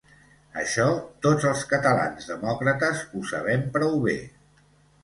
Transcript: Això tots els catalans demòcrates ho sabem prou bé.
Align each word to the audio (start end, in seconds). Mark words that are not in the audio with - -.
Això 0.61 0.85
tots 1.25 1.45
els 1.51 1.61
catalans 1.75 2.31
demòcrates 2.33 3.05
ho 3.13 3.23
sabem 3.35 3.71
prou 3.79 3.97
bé. 4.09 4.19